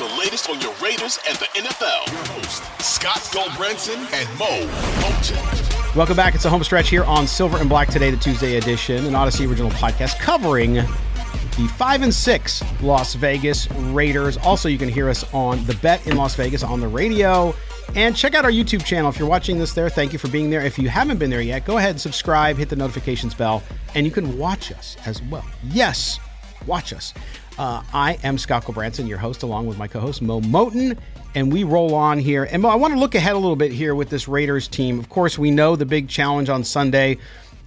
the 0.00 0.18
latest 0.18 0.48
on 0.48 0.58
your 0.62 0.72
Raiders 0.82 1.18
and 1.28 1.36
the 1.36 1.44
NFL. 1.56 2.10
Your 2.10 2.24
host, 2.34 2.62
Scott 2.80 3.18
Gulbransen 3.34 3.98
and 4.14 4.38
Mo 4.38 4.46
Moton. 5.02 5.94
Welcome 5.94 6.16
back. 6.16 6.34
It's 6.34 6.46
a 6.46 6.48
home 6.48 6.64
stretch 6.64 6.88
here 6.88 7.04
on 7.04 7.26
Silver 7.26 7.58
and 7.58 7.68
Black 7.68 7.88
today, 7.88 8.10
the 8.10 8.16
Tuesday 8.16 8.56
edition, 8.56 9.04
an 9.04 9.12
Audacy 9.12 9.46
original 9.46 9.70
podcast 9.72 10.18
covering 10.18 10.72
the 10.72 11.70
five 11.76 12.00
and 12.00 12.14
six 12.14 12.62
Las 12.80 13.12
Vegas 13.12 13.70
Raiders. 13.72 14.38
Also, 14.38 14.70
you 14.70 14.78
can 14.78 14.88
hear 14.88 15.10
us 15.10 15.30
on 15.34 15.62
the 15.66 15.74
Bet 15.82 16.06
in 16.06 16.16
Las 16.16 16.34
Vegas 16.34 16.62
on 16.62 16.80
the 16.80 16.88
radio. 16.88 17.54
And 17.94 18.16
check 18.16 18.34
out 18.34 18.46
our 18.46 18.50
YouTube 18.50 18.82
channel 18.82 19.10
if 19.10 19.18
you're 19.18 19.28
watching 19.28 19.58
this 19.58 19.74
there. 19.74 19.90
Thank 19.90 20.14
you 20.14 20.18
for 20.18 20.28
being 20.28 20.48
there. 20.48 20.62
If 20.62 20.78
you 20.78 20.88
haven't 20.88 21.18
been 21.18 21.28
there 21.28 21.42
yet, 21.42 21.66
go 21.66 21.76
ahead 21.76 21.90
and 21.90 22.00
subscribe, 22.00 22.56
hit 22.56 22.70
the 22.70 22.76
notifications 22.76 23.34
bell, 23.34 23.62
and 23.94 24.06
you 24.06 24.12
can 24.12 24.38
watch 24.38 24.72
us 24.72 24.96
as 25.04 25.20
well. 25.24 25.44
Yes, 25.62 26.18
watch 26.66 26.92
us. 26.92 27.14
Uh, 27.58 27.82
I 27.92 28.18
am 28.22 28.38
Scott 28.38 28.64
Gulbransen, 28.64 29.08
your 29.08 29.18
host, 29.18 29.42
along 29.42 29.66
with 29.66 29.78
my 29.78 29.88
co 29.88 30.00
host 30.00 30.22
Mo 30.22 30.40
Moton, 30.40 30.96
and 31.34 31.52
we 31.52 31.64
roll 31.64 31.94
on 31.94 32.18
here. 32.18 32.44
And 32.44 32.64
I 32.64 32.74
want 32.74 32.94
to 32.94 33.00
look 33.00 33.14
ahead 33.14 33.34
a 33.34 33.38
little 33.38 33.56
bit 33.56 33.72
here 33.72 33.94
with 33.94 34.08
this 34.10 34.28
Raiders 34.28 34.68
team. 34.68 34.98
Of 34.98 35.08
course, 35.08 35.38
we 35.38 35.50
know 35.50 35.76
the 35.76 35.86
big 35.86 36.08
challenge 36.08 36.48
on 36.48 36.64
Sunday 36.64 37.18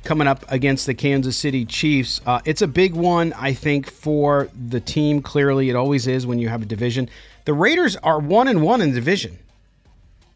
coming 0.04 0.28
up 0.28 0.46
against 0.52 0.86
the 0.86 0.94
Kansas 0.94 1.38
City 1.38 1.66
Chiefs. 1.66 2.22
Uh, 2.26 2.42
it's 2.46 2.62
a 2.62 2.68
big 2.68 2.94
one, 2.94 3.34
I 3.34 3.54
think, 3.54 3.90
for 3.90 4.50
the 4.68 4.80
team. 4.80 5.22
Clearly, 5.22 5.70
it 5.70 5.76
always 5.76 6.08
is 6.08 6.28
when 6.28 6.40
you 6.40 6.50
have 6.50 6.62
a 6.62 6.66
division. 6.66 7.10
The 7.46 7.54
Raiders 7.54 7.96
are 7.98 8.20
one 8.20 8.48
and 8.48 8.62
one 8.62 8.82
in 8.82 8.90
the 8.90 8.96
division. 8.96 9.40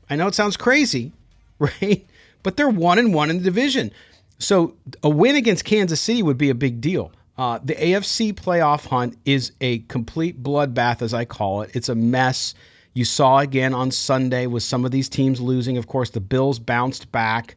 I 0.09 0.15
know 0.15 0.27
it 0.27 0.35
sounds 0.35 0.57
crazy, 0.57 1.11
right? 1.59 2.05
But 2.43 2.55
they're 2.55 2.69
one 2.69 2.99
and 2.99 3.13
one 3.13 3.29
in 3.29 3.39
the 3.39 3.43
division. 3.43 3.91
So 4.39 4.75
a 5.03 5.09
win 5.09 5.35
against 5.35 5.65
Kansas 5.65 5.99
City 5.99 6.21
would 6.21 6.37
be 6.37 6.49
a 6.49 6.55
big 6.55 6.79
deal. 6.79 7.11
Uh, 7.37 7.59
the 7.63 7.75
AFC 7.75 8.33
playoff 8.33 8.87
hunt 8.87 9.17
is 9.25 9.51
a 9.61 9.79
complete 9.79 10.41
bloodbath, 10.41 11.01
as 11.01 11.13
I 11.13 11.25
call 11.25 11.61
it. 11.61 11.71
It's 11.75 11.89
a 11.89 11.95
mess. 11.95 12.55
You 12.93 13.05
saw 13.05 13.39
again 13.39 13.75
on 13.75 13.91
Sunday 13.91 14.47
with 14.47 14.63
some 14.63 14.83
of 14.83 14.91
these 14.91 15.07
teams 15.07 15.39
losing. 15.39 15.77
Of 15.77 15.85
course, 15.85 16.09
the 16.09 16.19
Bills 16.19 16.57
bounced 16.57 17.11
back. 17.11 17.55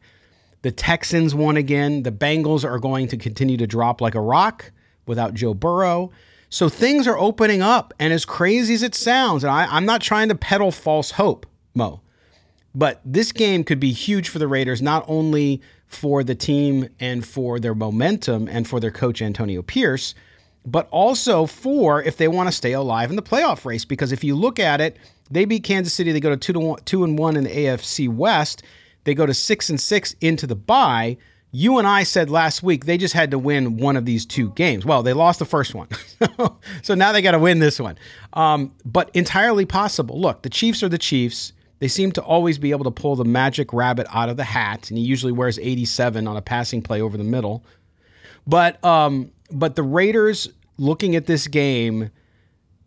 The 0.61 0.71
Texans 0.71 1.33
won 1.33 1.57
again. 1.57 2.03
The 2.03 2.11
Bengals 2.11 2.63
are 2.63 2.77
going 2.77 3.07
to 3.07 3.17
continue 3.17 3.57
to 3.57 3.65
drop 3.65 4.01
like 4.01 4.13
a 4.13 4.21
rock 4.21 4.71
without 5.07 5.33
Joe 5.33 5.55
Burrow. 5.55 6.11
So 6.49 6.69
things 6.69 7.07
are 7.07 7.17
opening 7.17 7.63
up. 7.63 7.93
And 7.97 8.13
as 8.13 8.23
crazy 8.23 8.75
as 8.75 8.83
it 8.83 8.93
sounds, 8.93 9.43
and 9.43 9.51
I, 9.51 9.75
am 9.75 9.85
not 9.85 10.01
trying 10.01 10.29
to 10.29 10.35
peddle 10.35 10.69
false 10.69 11.11
hope, 11.11 11.47
Mo, 11.73 12.01
but 12.75 13.01
this 13.03 13.31
game 13.31 13.63
could 13.63 13.79
be 13.79 13.93
huge 13.93 14.29
for 14.29 14.37
the 14.37 14.47
Raiders, 14.47 14.81
not 14.81 15.03
only 15.07 15.61
for 15.91 16.23
the 16.23 16.35
team 16.35 16.89
and 16.99 17.25
for 17.25 17.59
their 17.59 17.75
momentum 17.75 18.47
and 18.47 18.67
for 18.67 18.79
their 18.79 18.91
coach, 18.91 19.21
Antonio 19.21 19.61
Pierce, 19.61 20.15
but 20.65 20.87
also 20.89 21.45
for 21.45 22.01
if 22.01 22.17
they 22.17 22.27
want 22.27 22.47
to 22.47 22.55
stay 22.55 22.71
alive 22.71 23.09
in 23.09 23.15
the 23.15 23.21
playoff 23.21 23.65
race. 23.65 23.85
Because 23.85 24.11
if 24.11 24.23
you 24.23 24.35
look 24.35 24.59
at 24.59 24.79
it, 24.79 24.97
they 25.29 25.45
beat 25.45 25.63
Kansas 25.63 25.93
City. 25.93 26.11
They 26.11 26.19
go 26.19 26.29
to 26.29 26.37
two 26.37 26.53
to 26.53 26.59
one, 26.59 26.79
two 26.85 27.03
and 27.03 27.17
one 27.17 27.35
in 27.35 27.43
the 27.43 27.49
AFC 27.49 28.09
West. 28.09 28.63
They 29.03 29.13
go 29.13 29.25
to 29.25 29.33
six 29.33 29.69
and 29.69 29.79
six 29.79 30.15
into 30.21 30.47
the 30.47 30.55
bye. 30.55 31.17
You 31.51 31.77
and 31.79 31.87
I 31.87 32.03
said 32.03 32.29
last 32.29 32.63
week 32.63 32.85
they 32.85 32.97
just 32.97 33.13
had 33.13 33.31
to 33.31 33.39
win 33.39 33.77
one 33.77 33.97
of 33.97 34.05
these 34.05 34.25
two 34.25 34.51
games. 34.51 34.85
Well, 34.85 35.03
they 35.03 35.13
lost 35.13 35.39
the 35.39 35.45
first 35.45 35.75
one, 35.75 35.89
so 36.81 36.95
now 36.95 37.11
they 37.11 37.21
got 37.21 37.31
to 37.31 37.39
win 37.39 37.59
this 37.59 37.79
one. 37.79 37.97
Um, 38.33 38.73
but 38.85 39.11
entirely 39.13 39.65
possible. 39.65 40.19
Look, 40.19 40.43
the 40.43 40.49
Chiefs 40.49 40.81
are 40.81 40.89
the 40.89 40.97
Chiefs. 40.97 41.51
They 41.81 41.87
seem 41.87 42.11
to 42.11 42.21
always 42.21 42.59
be 42.59 42.69
able 42.69 42.83
to 42.83 42.91
pull 42.91 43.15
the 43.15 43.25
magic 43.25 43.73
rabbit 43.73 44.05
out 44.11 44.29
of 44.29 44.37
the 44.37 44.43
hat, 44.43 44.91
and 44.91 44.99
he 44.99 45.03
usually 45.03 45.31
wears 45.31 45.57
87 45.57 46.27
on 46.27 46.37
a 46.37 46.41
passing 46.41 46.83
play 46.83 47.01
over 47.01 47.17
the 47.17 47.23
middle. 47.23 47.65
But 48.45 48.83
um, 48.85 49.31
but 49.49 49.75
the 49.75 49.81
Raiders, 49.81 50.47
looking 50.77 51.15
at 51.15 51.25
this 51.25 51.47
game, 51.47 52.11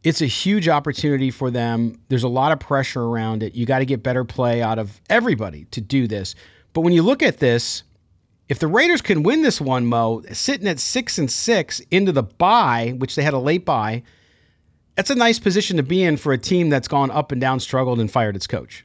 it's 0.05 0.23
a 0.23 0.27
huge 0.27 0.69
opportunity 0.69 1.33
for 1.33 1.51
them. 1.51 2.01
There's 2.09 2.23
a 2.23 2.29
lot 2.29 2.53
of 2.53 2.61
pressure 2.61 3.03
around 3.03 3.43
it. 3.43 3.57
You 3.57 3.67
got 3.67 3.81
to 3.81 3.85
get 3.85 4.05
better 4.05 4.25
play 4.25 4.63
out 4.63 4.79
of 4.79 5.01
everybody 5.11 5.65
to 5.73 5.81
do 5.81 6.07
this. 6.07 6.37
But 6.73 6.83
when 6.83 6.93
you 6.93 7.03
look 7.03 7.21
at 7.21 7.39
this, 7.39 7.83
if 8.49 8.61
the 8.61 8.69
Raiders 8.69 9.03
can 9.03 9.25
win 9.25 9.43
this 9.43 9.61
one, 9.61 9.87
Mo, 9.87 10.23
sitting 10.31 10.69
at 10.69 10.79
six 10.79 11.19
and 11.19 11.29
six 11.29 11.81
into 11.91 12.13
the 12.13 12.23
bye, 12.23 12.95
which 12.97 13.17
they 13.17 13.25
had 13.25 13.35
a 13.35 13.39
late 13.39 13.65
bye, 13.65 14.05
that's 14.95 15.11
a 15.11 15.15
nice 15.15 15.39
position 15.39 15.77
to 15.77 15.83
be 15.83 16.03
in 16.03 16.17
for 16.17 16.33
a 16.33 16.39
team 16.39 16.71
that's 16.71 16.89
gone 16.89 17.11
up 17.11 17.33
and 17.33 17.41
down, 17.41 17.61
struggled, 17.61 18.01
and 18.01 18.11
fired 18.11 18.37
its 18.37 18.47
coach. 18.47 18.85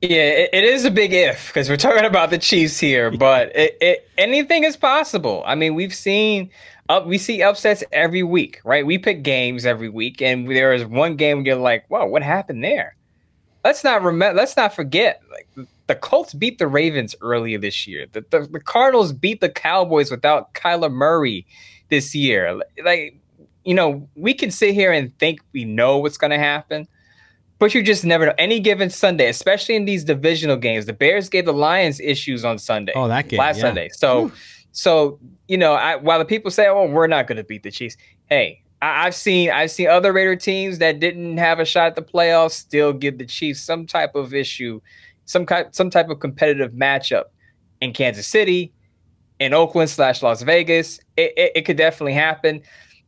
Yeah, 0.00 0.22
it, 0.22 0.50
it 0.52 0.64
is 0.64 0.84
a 0.84 0.90
big 0.90 1.12
if 1.12 1.48
because 1.48 1.68
we're 1.68 1.76
talking 1.76 2.04
about 2.04 2.30
the 2.30 2.38
Chiefs 2.38 2.78
here, 2.78 3.10
but 3.10 3.54
it, 3.56 3.78
it, 3.80 4.10
anything 4.18 4.64
is 4.64 4.76
possible. 4.76 5.42
I 5.46 5.54
mean, 5.54 5.74
we've 5.74 5.94
seen 5.94 6.50
up 6.88 7.06
we 7.06 7.16
see 7.16 7.42
upsets 7.42 7.82
every 7.90 8.22
week, 8.22 8.60
right? 8.64 8.84
We 8.84 8.98
pick 8.98 9.22
games 9.22 9.64
every 9.64 9.88
week, 9.88 10.20
and 10.20 10.48
there 10.48 10.74
is 10.74 10.84
one 10.84 11.16
game 11.16 11.38
where 11.38 11.46
you're 11.46 11.56
like, 11.56 11.86
"Whoa, 11.88 12.04
what 12.06 12.22
happened 12.22 12.62
there?" 12.62 12.96
Let's 13.64 13.82
not 13.82 14.02
remember. 14.02 14.38
Let's 14.38 14.58
not 14.58 14.74
forget. 14.74 15.22
Like 15.30 15.68
the 15.86 15.94
Colts 15.94 16.34
beat 16.34 16.58
the 16.58 16.66
Ravens 16.66 17.14
earlier 17.22 17.58
this 17.58 17.86
year. 17.86 18.06
The, 18.12 18.24
the, 18.28 18.40
the 18.40 18.60
Cardinals 18.60 19.12
beat 19.12 19.40
the 19.40 19.48
Cowboys 19.48 20.10
without 20.10 20.52
Kyler 20.52 20.92
Murray 20.92 21.46
this 21.88 22.14
year. 22.14 22.60
Like 22.84 23.16
you 23.64 23.74
know, 23.74 24.08
we 24.14 24.34
can 24.34 24.50
sit 24.50 24.74
here 24.74 24.92
and 24.92 25.16
think 25.18 25.40
we 25.52 25.64
know 25.64 25.98
what's 25.98 26.16
going 26.16 26.30
to 26.30 26.38
happen, 26.38 26.86
but 27.58 27.74
you 27.74 27.82
just 27.82 28.04
never 28.04 28.26
know. 28.26 28.34
Any 28.38 28.60
given 28.60 28.90
Sunday, 28.90 29.28
especially 29.28 29.76
in 29.76 29.84
these 29.84 30.04
divisional 30.04 30.56
games, 30.56 30.86
the 30.86 30.92
Bears 30.92 31.28
gave 31.28 31.44
the 31.44 31.52
Lions 31.52 32.00
issues 32.00 32.44
on 32.44 32.58
Sunday. 32.58 32.92
Oh, 32.94 33.08
that 33.08 33.28
game 33.28 33.38
last 33.38 33.56
yeah. 33.56 33.62
Sunday. 33.62 33.88
So. 33.92 34.22
Whew 34.22 34.32
so 34.74 35.20
you 35.46 35.56
know, 35.56 35.74
I, 35.74 35.96
while 35.96 36.18
the 36.18 36.24
people 36.24 36.50
say, 36.50 36.66
"Oh, 36.66 36.86
we're 36.86 37.06
not 37.06 37.26
going 37.26 37.36
to 37.36 37.44
beat 37.44 37.62
the 37.62 37.70
Chiefs," 37.70 37.96
hey, 38.26 38.60
I, 38.82 39.04
have 39.04 39.14
seen 39.14 39.50
I've 39.50 39.70
seen 39.70 39.88
other 39.88 40.12
Raider 40.12 40.36
teams 40.36 40.78
that 40.78 41.00
didn't 41.00 41.38
have 41.38 41.60
a 41.60 41.64
shot 41.64 41.86
at 41.86 41.94
the 41.94 42.02
playoffs 42.02 42.52
still 42.52 42.92
give 42.92 43.18
the 43.18 43.24
Chiefs 43.24 43.62
some 43.62 43.86
type 43.86 44.16
of 44.16 44.34
issue, 44.34 44.80
some 45.26 45.46
kind, 45.46 45.72
some 45.72 45.90
type 45.90 46.08
of 46.08 46.18
competitive 46.18 46.72
matchup 46.72 47.24
in 47.80 47.92
Kansas 47.92 48.26
City, 48.26 48.72
in 49.38 49.54
Oakland 49.54 49.90
slash 49.90 50.22
Las 50.22 50.42
Vegas. 50.42 50.98
It, 51.16 51.32
it, 51.36 51.52
it 51.54 51.62
could 51.62 51.76
definitely 51.76 52.14
happen. 52.14 52.60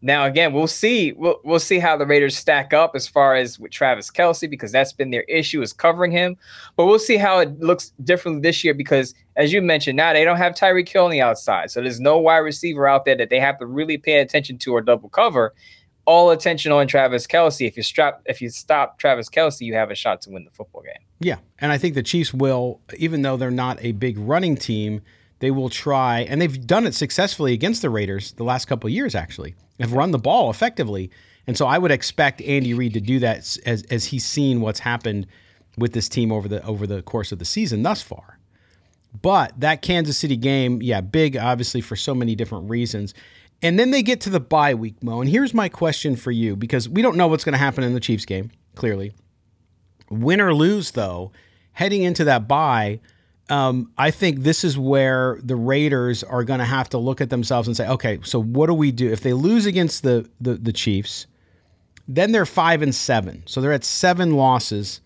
Now, 0.02 0.24
again, 0.24 0.52
we'll 0.52 0.66
see. 0.66 1.12
We'll, 1.12 1.40
we'll 1.42 1.58
see 1.58 1.78
how 1.78 1.96
the 1.96 2.06
Raiders 2.06 2.36
stack 2.36 2.72
up 2.72 2.92
as 2.94 3.08
far 3.08 3.34
as 3.34 3.58
with 3.58 3.72
Travis 3.72 4.10
Kelce 4.10 4.48
because 4.48 4.70
that's 4.70 4.92
been 4.92 5.10
their 5.10 5.22
issue 5.22 5.62
is 5.62 5.72
covering 5.72 6.12
him. 6.12 6.36
But 6.76 6.86
we'll 6.86 6.98
see 6.98 7.16
how 7.16 7.38
it 7.40 7.58
looks 7.60 7.92
differently 8.04 8.42
this 8.42 8.62
year 8.62 8.74
because, 8.74 9.14
as 9.36 9.52
you 9.52 9.62
mentioned, 9.62 9.96
now 9.96 10.12
they 10.12 10.24
don't 10.24 10.36
have 10.36 10.54
Tyreek 10.54 10.88
Hill 10.88 11.06
on 11.06 11.10
the 11.10 11.22
outside, 11.22 11.70
so 11.70 11.80
there's 11.80 12.00
no 12.00 12.18
wide 12.18 12.38
receiver 12.38 12.86
out 12.86 13.04
there 13.04 13.16
that 13.16 13.30
they 13.30 13.40
have 13.40 13.58
to 13.58 13.66
really 13.66 13.98
pay 13.98 14.20
attention 14.20 14.58
to 14.58 14.72
or 14.72 14.82
double 14.82 15.08
cover. 15.08 15.54
All 16.04 16.30
attention 16.30 16.70
on 16.70 16.86
Travis 16.86 17.26
Kelce. 17.26 17.66
If 17.66 17.76
you 17.76 17.82
strap, 17.82 18.22
if 18.26 18.40
you 18.40 18.48
stop 18.48 19.00
Travis 19.00 19.28
Kelce, 19.28 19.62
you 19.62 19.74
have 19.74 19.90
a 19.90 19.96
shot 19.96 20.20
to 20.22 20.30
win 20.30 20.44
the 20.44 20.52
football 20.52 20.82
game. 20.82 21.04
Yeah, 21.18 21.38
and 21.58 21.72
I 21.72 21.78
think 21.78 21.94
the 21.94 22.02
Chiefs 22.02 22.32
will, 22.32 22.80
even 22.96 23.22
though 23.22 23.36
they're 23.36 23.50
not 23.50 23.82
a 23.82 23.90
big 23.90 24.16
running 24.18 24.56
team, 24.56 25.00
they 25.46 25.52
will 25.52 25.70
try, 25.70 26.22
and 26.22 26.42
they've 26.42 26.66
done 26.66 26.88
it 26.88 26.92
successfully 26.92 27.52
against 27.52 27.80
the 27.80 27.88
Raiders 27.88 28.32
the 28.32 28.42
last 28.42 28.64
couple 28.64 28.90
years. 28.90 29.14
Actually, 29.14 29.54
have 29.78 29.92
run 29.92 30.10
the 30.10 30.18
ball 30.18 30.50
effectively, 30.50 31.08
and 31.46 31.56
so 31.56 31.66
I 31.66 31.78
would 31.78 31.92
expect 31.92 32.42
Andy 32.42 32.74
Reid 32.74 32.94
to 32.94 33.00
do 33.00 33.20
that 33.20 33.56
as 33.64 33.84
as 33.88 34.06
he's 34.06 34.24
seen 34.24 34.60
what's 34.60 34.80
happened 34.80 35.28
with 35.78 35.92
this 35.92 36.08
team 36.08 36.32
over 36.32 36.48
the 36.48 36.64
over 36.64 36.84
the 36.84 37.00
course 37.00 37.30
of 37.30 37.38
the 37.38 37.44
season 37.44 37.84
thus 37.84 38.02
far. 38.02 38.40
But 39.22 39.60
that 39.60 39.82
Kansas 39.82 40.18
City 40.18 40.36
game, 40.36 40.82
yeah, 40.82 41.00
big 41.00 41.36
obviously 41.36 41.80
for 41.80 41.94
so 41.94 42.12
many 42.12 42.34
different 42.34 42.68
reasons. 42.68 43.14
And 43.62 43.78
then 43.78 43.92
they 43.92 44.02
get 44.02 44.20
to 44.22 44.30
the 44.30 44.40
bye 44.40 44.74
week, 44.74 45.00
Mo. 45.00 45.20
And 45.20 45.30
here's 45.30 45.54
my 45.54 45.68
question 45.68 46.16
for 46.16 46.32
you 46.32 46.56
because 46.56 46.88
we 46.88 47.02
don't 47.02 47.16
know 47.16 47.28
what's 47.28 47.44
going 47.44 47.52
to 47.52 47.58
happen 47.58 47.84
in 47.84 47.94
the 47.94 48.00
Chiefs 48.00 48.24
game, 48.24 48.50
clearly. 48.74 49.12
Win 50.10 50.40
or 50.40 50.52
lose, 50.52 50.90
though, 50.90 51.30
heading 51.70 52.02
into 52.02 52.24
that 52.24 52.48
bye, 52.48 52.98
um, 53.48 53.92
I 53.96 54.10
think 54.10 54.40
this 54.40 54.64
is 54.64 54.76
where 54.76 55.38
the 55.42 55.56
Raiders 55.56 56.24
are 56.24 56.44
going 56.44 56.58
to 56.58 56.64
have 56.64 56.88
to 56.90 56.98
look 56.98 57.20
at 57.20 57.30
themselves 57.30 57.68
and 57.68 57.76
say, 57.76 57.88
okay, 57.88 58.18
so 58.22 58.42
what 58.42 58.66
do 58.66 58.74
we 58.74 58.90
do 58.90 59.12
if 59.12 59.20
they 59.20 59.32
lose 59.32 59.66
against 59.66 60.02
the 60.02 60.28
the, 60.40 60.54
the 60.54 60.72
Chiefs? 60.72 61.26
Then 62.08 62.32
they're 62.32 62.46
five 62.46 62.82
and 62.82 62.94
seven, 62.94 63.42
so 63.46 63.60
they're 63.60 63.72
at 63.72 63.84
seven 63.84 64.34
losses. 64.34 65.00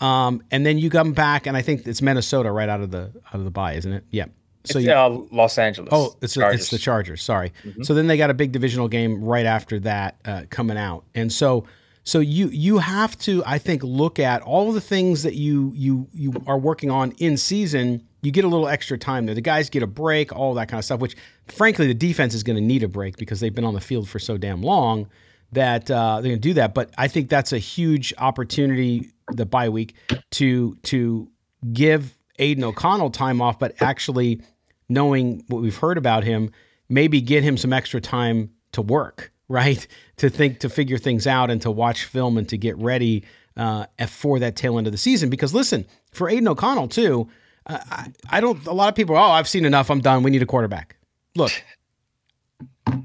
Um, 0.00 0.42
and 0.50 0.66
then 0.66 0.78
you 0.78 0.90
come 0.90 1.12
back, 1.12 1.46
and 1.46 1.56
I 1.56 1.62
think 1.62 1.86
it's 1.86 2.02
Minnesota 2.02 2.50
right 2.50 2.68
out 2.68 2.80
of 2.80 2.90
the 2.90 3.12
out 3.28 3.34
of 3.34 3.44
the 3.44 3.50
bye, 3.50 3.74
isn't 3.74 3.92
it? 3.92 4.04
Yeah. 4.10 4.26
So 4.64 4.78
it's, 4.78 4.86
you, 4.86 4.92
uh, 4.92 5.08
Los 5.30 5.58
Angeles. 5.58 5.90
Oh, 5.92 6.16
it's, 6.22 6.36
it's 6.36 6.70
the 6.70 6.78
Chargers. 6.78 7.22
Sorry. 7.22 7.52
Mm-hmm. 7.64 7.82
So 7.82 7.94
then 7.94 8.06
they 8.06 8.16
got 8.16 8.30
a 8.30 8.34
big 8.34 8.50
divisional 8.50 8.88
game 8.88 9.22
right 9.22 9.46
after 9.46 9.78
that 9.80 10.16
uh, 10.24 10.42
coming 10.50 10.76
out, 10.76 11.04
and 11.14 11.32
so 11.32 11.66
so 12.04 12.20
you 12.20 12.48
you 12.48 12.78
have 12.78 13.18
to 13.20 13.42
I 13.46 13.58
think 13.58 13.82
look 13.82 14.18
at 14.18 14.42
all 14.42 14.72
the 14.72 14.80
things 14.80 15.22
that 15.22 15.34
you 15.34 15.72
you 15.74 16.08
you 16.12 16.34
are 16.46 16.58
working 16.58 16.90
on 16.90 17.12
in 17.12 17.36
season. 17.36 18.06
You 18.22 18.30
get 18.30 18.44
a 18.44 18.48
little 18.48 18.68
extra 18.68 18.96
time 18.96 19.26
there. 19.26 19.34
The 19.34 19.40
guys 19.40 19.68
get 19.68 19.82
a 19.82 19.86
break, 19.86 20.34
all 20.34 20.54
that 20.54 20.68
kind 20.68 20.78
of 20.78 20.84
stuff. 20.84 21.00
Which 21.00 21.16
frankly, 21.48 21.86
the 21.86 21.94
defense 21.94 22.34
is 22.34 22.42
going 22.42 22.56
to 22.56 22.62
need 22.62 22.82
a 22.82 22.88
break 22.88 23.16
because 23.16 23.40
they've 23.40 23.54
been 23.54 23.64
on 23.64 23.74
the 23.74 23.80
field 23.80 24.08
for 24.08 24.18
so 24.18 24.38
damn 24.38 24.62
long 24.62 25.08
that 25.52 25.90
uh, 25.90 26.20
they're 26.20 26.30
going 26.30 26.36
to 26.36 26.48
do 26.48 26.54
that. 26.54 26.74
But 26.74 26.90
I 26.98 27.08
think 27.08 27.28
that's 27.28 27.52
a 27.52 27.58
huge 27.58 28.12
opportunity 28.18 29.10
the 29.32 29.46
bye 29.46 29.68
week 29.68 29.94
to 30.32 30.76
to 30.84 31.30
give 31.72 32.18
Aidan 32.38 32.64
O'Connell 32.64 33.10
time 33.10 33.40
off, 33.40 33.58
but 33.58 33.74
actually 33.80 34.42
knowing 34.88 35.44
what 35.48 35.62
we've 35.62 35.76
heard 35.76 35.96
about 35.96 36.24
him, 36.24 36.50
maybe 36.88 37.20
get 37.20 37.42
him 37.42 37.56
some 37.56 37.72
extra 37.72 38.00
time 38.00 38.50
to 38.72 38.82
work, 38.82 39.32
right? 39.48 39.86
To 40.18 40.30
think, 40.30 40.60
to 40.60 40.68
figure 40.68 40.98
things 40.98 41.26
out, 41.26 41.50
and 41.50 41.60
to 41.62 41.70
watch 41.70 42.04
film 42.04 42.38
and 42.38 42.48
to 42.48 42.56
get 42.56 42.76
ready 42.78 43.24
uh, 43.56 43.86
for 44.08 44.38
that 44.38 44.56
tail 44.56 44.78
end 44.78 44.86
of 44.86 44.92
the 44.92 44.98
season. 44.98 45.30
Because 45.30 45.54
listen, 45.54 45.86
for 46.12 46.28
Aidan 46.28 46.48
O'Connell 46.48 46.88
too, 46.88 47.28
uh, 47.66 47.78
I, 47.90 48.12
I 48.30 48.40
don't. 48.40 48.66
A 48.66 48.72
lot 48.72 48.88
of 48.88 48.94
people, 48.94 49.16
oh, 49.16 49.20
I've 49.20 49.48
seen 49.48 49.64
enough. 49.64 49.90
I'm 49.90 50.00
done. 50.00 50.22
We 50.22 50.30
need 50.30 50.42
a 50.42 50.46
quarterback. 50.46 50.96
Look, 51.36 51.52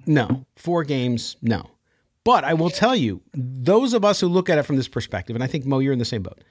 no, 0.06 0.46
four 0.56 0.84
games, 0.84 1.38
no. 1.42 1.70
But 2.24 2.44
I 2.44 2.54
will 2.54 2.70
tell 2.70 2.96
you, 2.96 3.22
those 3.34 3.94
of 3.94 4.06
us 4.06 4.20
who 4.20 4.28
look 4.28 4.50
at 4.50 4.58
it 4.58 4.64
from 4.64 4.76
this 4.76 4.88
perspective, 4.88 5.36
and 5.36 5.44
I 5.44 5.48
think 5.48 5.66
Mo, 5.66 5.80
you're 5.80 5.94
in 5.94 6.00
the 6.00 6.06
same 6.06 6.22
boat. 6.22 6.44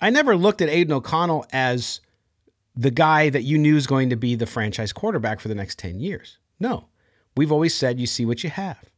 I 0.00 0.10
never 0.10 0.36
looked 0.36 0.62
at 0.62 0.68
Aidan 0.68 0.92
O'Connell 0.92 1.44
as 1.52 2.00
the 2.74 2.90
guy 2.90 3.28
that 3.28 3.42
you 3.42 3.58
knew 3.58 3.76
is 3.76 3.86
going 3.86 4.10
to 4.10 4.16
be 4.16 4.34
the 4.34 4.46
franchise 4.46 4.92
quarterback 4.92 5.40
for 5.40 5.48
the 5.48 5.54
next 5.54 5.78
10 5.78 6.00
years. 6.00 6.38
No, 6.58 6.88
we've 7.36 7.52
always 7.52 7.74
said 7.74 8.00
you 8.00 8.06
see 8.06 8.24
what 8.24 8.42
you 8.42 8.50
have. 8.50 8.91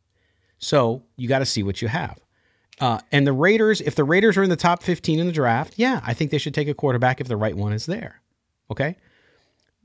So 0.65 1.03
you 1.17 1.29
got 1.29 1.41
to 1.41 1.47
see 1.47 1.63
what 1.63 1.83
you 1.83 1.89
have. 1.89 2.19
Uh, 2.81 2.99
and 3.13 3.27
the 3.27 3.33
Raiders, 3.33 3.81
if 3.81 3.95
the 3.95 4.05
Raiders 4.05 4.37
are 4.37 4.43
in 4.43 4.51
the 4.51 4.57
top 4.57 4.83
15 4.83 5.21
in 5.21 5.27
the 5.27 5.33
draft, 5.33 5.75
yeah, 5.77 6.01
I 6.05 6.15
think 6.15 6.31
they 6.31 6.39
should 6.39 6.55
take 6.55 6.69
a 6.69 6.75
quarterback 6.75 7.21
if 7.21 7.29
the 7.29 7.37
right 7.37 7.57
one 7.57 7.73
is 7.73 7.87
there. 7.87 8.21
Okay 8.71 8.97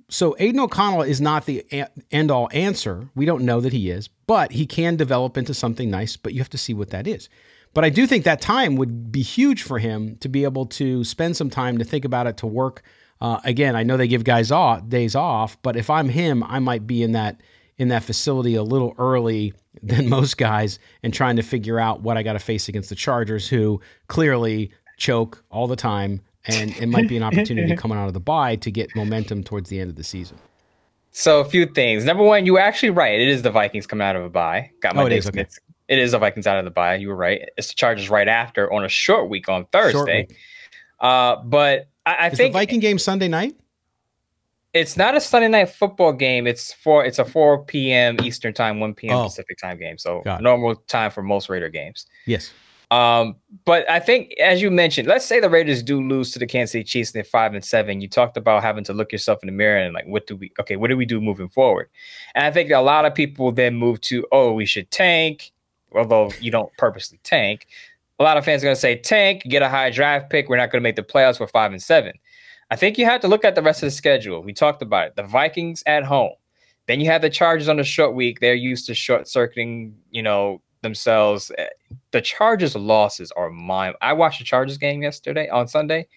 so 0.09 0.35
Aidan 0.39 0.59
O'Connell 0.59 1.03
is 1.03 1.21
not 1.21 1.45
the 1.45 1.63
end 2.11 2.31
all 2.31 2.49
answer. 2.51 3.09
We 3.15 3.25
don't 3.25 3.45
know 3.45 3.61
that 3.61 3.71
he 3.71 3.89
is, 3.89 4.07
but 4.27 4.51
he 4.51 4.65
can 4.65 4.95
develop 4.95 5.37
into 5.37 5.53
something 5.53 5.89
nice, 5.89 6.17
but 6.17 6.33
you 6.33 6.39
have 6.39 6.49
to 6.49 6.57
see 6.57 6.73
what 6.73 6.89
that 6.89 7.07
is. 7.07 7.29
But 7.73 7.85
I 7.85 7.89
do 7.89 8.07
think 8.07 8.23
that 8.23 8.41
time 8.41 8.75
would 8.75 9.11
be 9.11 9.21
huge 9.21 9.61
for 9.61 9.77
him 9.77 10.17
to 10.17 10.27
be 10.27 10.43
able 10.43 10.65
to 10.65 11.03
spend 11.03 11.37
some 11.37 11.51
time 11.51 11.77
to 11.77 11.83
think 11.83 12.03
about 12.03 12.25
it, 12.25 12.37
to 12.37 12.47
work. 12.47 12.81
Uh, 13.21 13.39
again, 13.43 13.75
I 13.75 13.83
know 13.83 13.95
they 13.95 14.07
give 14.07 14.23
guys 14.23 14.51
off 14.51 14.89
days 14.89 15.15
off, 15.15 15.61
but 15.61 15.75
if 15.75 15.89
I'm 15.89 16.09
him, 16.09 16.43
I 16.43 16.57
might 16.57 16.87
be 16.87 17.03
in 17.03 17.11
that 17.11 17.41
in 17.79 17.87
that 17.87 18.03
facility 18.03 18.53
a 18.55 18.63
little 18.63 18.93
early 18.99 19.53
than 19.81 20.07
most 20.17 20.37
guys 20.37 20.77
and 21.01 21.13
trying 21.13 21.37
to 21.37 21.41
figure 21.41 21.79
out 21.79 22.01
what 22.01 22.17
I 22.17 22.23
got 22.23 22.33
to 22.33 22.39
face 22.39 22.69
against 22.69 22.89
the 22.89 22.95
Chargers, 22.95 23.47
who 23.47 23.81
clearly 24.07 24.71
choke 24.97 25.43
all 25.49 25.67
the 25.67 25.77
time 25.77 26.21
and 26.45 26.75
it 26.77 26.87
might 26.87 27.07
be 27.07 27.17
an 27.17 27.23
opportunity 27.23 27.75
coming 27.77 27.97
out 27.97 28.07
of 28.07 28.13
the 28.13 28.19
bye 28.19 28.55
to 28.57 28.71
get 28.71 28.95
momentum 28.95 29.43
towards 29.43 29.69
the 29.69 29.79
end 29.79 29.89
of 29.89 29.95
the 29.95 30.03
season. 30.03 30.37
So 31.11 31.39
a 31.39 31.45
few 31.45 31.65
things. 31.65 32.05
Number 32.05 32.23
one, 32.23 32.45
you 32.45 32.53
were 32.53 32.59
actually 32.59 32.91
right. 32.91 33.19
It 33.19 33.27
is 33.27 33.41
the 33.41 33.51
Vikings 33.51 33.87
coming 33.87 34.05
out 34.05 34.15
of 34.15 34.23
a 34.23 34.29
bye. 34.29 34.71
Got 34.81 34.95
my 34.95 35.03
oh, 35.03 35.05
it 35.07 35.13
is, 35.13 35.27
okay. 35.27 35.45
It 35.87 35.97
is 35.97 36.11
the 36.11 36.19
Vikings 36.19 36.47
out 36.47 36.59
of 36.59 36.65
the 36.65 36.71
bye. 36.71 36.95
You 36.95 37.09
were 37.09 37.15
right. 37.15 37.49
It's 37.57 37.69
the 37.69 37.75
Chargers 37.75 38.09
right 38.09 38.27
after 38.27 38.71
on 38.71 38.85
a 38.85 38.89
short 38.89 39.29
week 39.29 39.49
on 39.49 39.65
Thursday. 39.65 40.27
Week. 40.29 40.37
Uh, 40.99 41.37
but 41.37 41.89
I, 42.05 42.13
I 42.13 42.27
is 42.27 42.37
think 42.37 42.53
the 42.53 42.59
Viking 42.59 42.79
game 42.79 42.99
Sunday 42.99 43.27
night. 43.27 43.55
It's 44.73 44.95
not 44.95 45.15
a 45.15 45.21
Sunday 45.21 45.47
night 45.47 45.69
football 45.69 46.13
game. 46.13 46.45
It's 46.45 46.73
for 46.73 47.03
it's 47.03 47.17
a 47.17 47.25
4 47.25 47.65
p.m. 47.65 48.17
Eastern 48.23 48.53
time, 48.53 48.79
1 48.79 48.93
p.m. 48.93 49.17
Oh. 49.17 49.23
Pacific 49.23 49.57
time 49.57 49.79
game. 49.79 49.97
So 49.97 50.21
normal 50.39 50.75
time 50.75 51.11
for 51.11 51.23
most 51.23 51.49
Raider 51.49 51.69
games. 51.69 52.05
Yes. 52.25 52.51
Um, 52.91 53.35
but 53.65 53.89
I 53.89 53.99
think, 53.99 54.33
as 54.39 54.61
you 54.61 54.71
mentioned, 54.71 55.07
let's 55.07 55.25
say 55.25 55.39
the 55.39 55.49
Raiders 55.49 55.83
do 55.83 56.01
lose 56.01 56.31
to 56.31 56.39
the 56.39 56.47
Kansas 56.47 56.71
City 56.71 56.83
Chiefs 56.83 57.11
and 57.11 57.15
they're 57.15 57.23
five 57.23 57.53
and 57.53 57.63
seven. 57.63 58.01
You 58.01 58.07
talked 58.07 58.35
about 58.35 58.63
having 58.63 58.83
to 58.85 58.93
look 58.93 59.11
yourself 59.11 59.43
in 59.43 59.47
the 59.47 59.53
mirror 59.53 59.77
and 59.77 59.93
like, 59.93 60.07
what 60.07 60.25
do 60.25 60.35
we? 60.35 60.51
Okay, 60.59 60.75
what 60.75 60.89
do 60.89 60.97
we 60.97 61.05
do 61.05 61.21
moving 61.21 61.49
forward? 61.49 61.89
And 62.33 62.45
I 62.45 62.51
think 62.51 62.71
a 62.71 62.79
lot 62.79 63.05
of 63.05 63.13
people 63.13 63.51
then 63.51 63.75
move 63.75 64.01
to, 64.01 64.25
oh, 64.31 64.53
we 64.53 64.65
should 64.65 64.89
tank. 64.89 65.51
Although 65.93 66.31
you 66.39 66.51
don't 66.51 66.71
purposely 66.77 67.19
tank, 67.23 67.67
a 68.19 68.23
lot 68.23 68.37
of 68.37 68.45
fans 68.45 68.63
are 68.63 68.67
going 68.67 68.75
to 68.75 68.81
say 68.81 68.95
tank, 68.95 69.43
get 69.43 69.61
a 69.61 69.69
high 69.69 69.89
draft 69.89 70.29
pick. 70.29 70.49
We're 70.49 70.57
not 70.57 70.71
going 70.71 70.81
to 70.81 70.83
make 70.83 70.95
the 70.95 71.03
playoffs. 71.03 71.37
for 71.37 71.47
five 71.47 71.71
and 71.71 71.81
seven. 71.81 72.13
I 72.71 72.75
think 72.75 72.97
you 72.97 73.05
have 73.05 73.21
to 73.21 73.27
look 73.27 73.43
at 73.43 73.55
the 73.55 73.61
rest 73.61 73.81
of 73.81 73.87
the 73.87 73.91
schedule. 73.91 74.43
We 74.43 74.53
talked 74.53 74.81
about 74.81 75.07
it. 75.07 75.15
The 75.15 75.23
Vikings 75.23 75.83
at 75.85 76.03
home. 76.03 76.33
Then 76.87 76.99
you 76.99 77.07
have 77.07 77.21
the 77.21 77.29
Chargers 77.29 77.67
on 77.67 77.77
the 77.77 77.83
short 77.83 78.15
week. 78.15 78.39
They're 78.39 78.53
used 78.53 78.87
to 78.87 78.93
short 78.93 79.27
circuiting, 79.27 79.95
you 80.11 80.23
know, 80.23 80.61
themselves. 80.81 81.51
The 82.11 82.21
Chargers' 82.21 82.75
losses 82.75 83.31
are 83.33 83.49
mind. 83.49 83.95
I 84.01 84.13
watched 84.13 84.39
the 84.39 84.45
Chargers 84.45 84.77
game 84.77 85.01
yesterday 85.03 85.49
on 85.49 85.67
Sunday. 85.67 86.07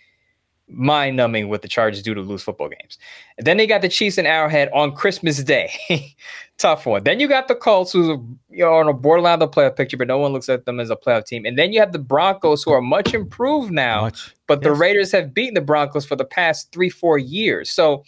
Mind 0.74 1.16
numbing 1.16 1.48
what 1.48 1.62
the 1.62 1.68
Chargers 1.68 2.02
do 2.02 2.14
to 2.14 2.20
lose 2.20 2.42
football 2.42 2.68
games. 2.68 2.98
And 3.38 3.46
then 3.46 3.56
they 3.56 3.66
got 3.66 3.82
the 3.82 3.88
Chiefs 3.88 4.18
and 4.18 4.26
Arrowhead 4.26 4.68
on 4.72 4.94
Christmas 4.94 5.42
Day. 5.42 5.72
Tough 6.58 6.86
one. 6.86 7.04
Then 7.04 7.20
you 7.20 7.28
got 7.28 7.48
the 7.48 7.54
Colts, 7.54 7.92
who's 7.92 8.18
you 8.50 8.64
know, 8.64 8.74
on 8.74 8.88
a 8.88 8.92
borderline 8.92 9.34
of 9.34 9.40
the 9.40 9.48
playoff 9.48 9.76
picture, 9.76 9.96
but 9.96 10.08
no 10.08 10.18
one 10.18 10.32
looks 10.32 10.48
at 10.48 10.64
them 10.64 10.80
as 10.80 10.90
a 10.90 10.96
playoff 10.96 11.26
team. 11.26 11.44
And 11.44 11.58
then 11.58 11.72
you 11.72 11.80
have 11.80 11.92
the 11.92 11.98
Broncos, 11.98 12.62
who 12.62 12.72
are 12.72 12.82
much 12.82 13.14
improved 13.14 13.72
now, 13.72 14.02
much. 14.02 14.34
but 14.46 14.58
yes. 14.58 14.64
the 14.64 14.72
Raiders 14.72 15.12
have 15.12 15.34
beaten 15.34 15.54
the 15.54 15.60
Broncos 15.60 16.04
for 16.04 16.16
the 16.16 16.24
past 16.24 16.72
three, 16.72 16.90
four 16.90 17.18
years. 17.18 17.70
So 17.70 18.04